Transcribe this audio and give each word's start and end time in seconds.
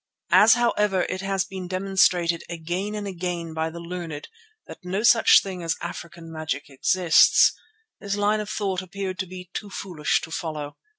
As, 0.31 0.55
however, 0.55 1.03
it 1.09 1.21
has 1.21 1.45
been 1.45 1.67
demonstrated 1.67 2.43
again 2.49 2.95
and 2.95 3.05
again 3.05 3.53
by 3.53 3.69
the 3.69 3.79
learned 3.79 4.29
that 4.65 4.83
no 4.83 5.03
such 5.03 5.43
thing 5.43 5.61
as 5.61 5.75
African 5.79 6.31
magic 6.33 6.71
exists, 6.71 7.53
this 7.99 8.15
line 8.15 8.39
of 8.39 8.49
thought 8.49 8.81
appeared 8.81 9.19
to 9.19 9.27
be 9.27 9.51
too 9.53 9.69
foolish 9.69 10.19
to 10.21 10.31
follow. 10.31 10.75